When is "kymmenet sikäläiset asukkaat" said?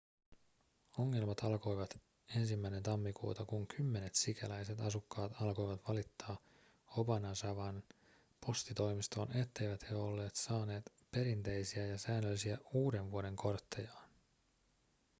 3.67-5.41